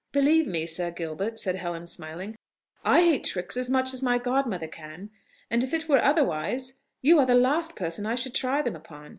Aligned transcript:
"Believe 0.11 0.47
me, 0.47 0.65
Sir 0.65 0.89
Gilbert," 0.89 1.37
said 1.37 1.57
Helen, 1.57 1.85
smiling, 1.85 2.35
"I 2.83 3.03
hate 3.03 3.23
tricks 3.23 3.55
as 3.55 3.69
much 3.69 3.93
as 3.93 4.01
my 4.01 4.17
godmother 4.17 4.65
can: 4.67 5.11
and 5.47 5.63
if 5.63 5.75
it 5.75 5.87
were 5.87 6.03
otherwise, 6.03 6.79
you 7.03 7.19
are 7.19 7.25
the 7.27 7.35
last 7.35 7.75
person 7.75 8.07
I 8.07 8.15
should 8.15 8.33
try 8.33 8.63
them 8.63 8.75
upon. 8.75 9.09